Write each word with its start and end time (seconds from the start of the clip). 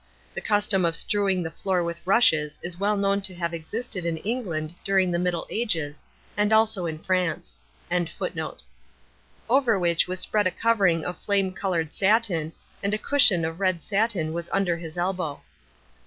The 0.33 0.41
custom 0.41 0.83
of 0.83 0.95
strewing 0.95 1.43
the 1.43 1.51
floor 1.51 1.83
with 1.83 2.01
rushes 2.07 2.59
is 2.63 2.79
well 2.79 2.97
known 2.97 3.21
to 3.21 3.35
have 3.35 3.53
existed 3.53 4.03
in 4.03 4.17
England 4.17 4.73
during 4.83 5.11
the 5.11 5.19
Middle 5.19 5.45
Ages, 5.51 6.03
and 6.35 6.51
also 6.51 6.87
in 6.87 6.97
France.] 6.97 7.55
over 9.47 9.77
which 9.77 10.07
was 10.07 10.19
spread 10.19 10.47
a 10.47 10.49
covering 10.49 11.05
of 11.05 11.19
flame 11.21 11.53
covered 11.53 11.93
satin, 11.93 12.51
and 12.81 12.95
a 12.95 12.97
cushion 12.97 13.45
of 13.45 13.59
red 13.59 13.83
satin 13.83 14.33
was 14.33 14.49
under 14.51 14.75
his 14.75 14.97
elbow. 14.97 15.39